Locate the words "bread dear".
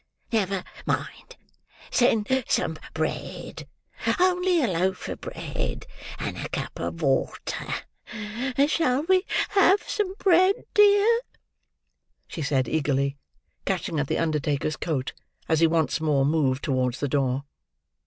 10.15-11.19